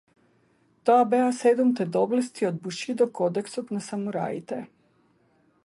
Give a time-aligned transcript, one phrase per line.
[0.89, 4.63] Тоа беа седумте доблести од бушидо кодексот на самураите.